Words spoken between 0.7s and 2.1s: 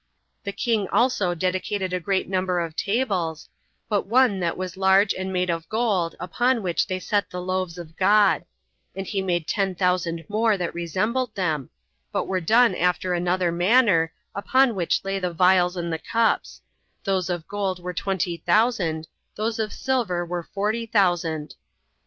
also dedicated a